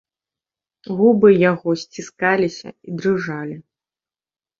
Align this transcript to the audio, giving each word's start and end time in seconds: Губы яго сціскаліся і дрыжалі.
Губы 1.01 1.29
яго 1.51 1.69
сціскаліся 1.81 2.69
і 2.73 2.89
дрыжалі. 3.03 3.55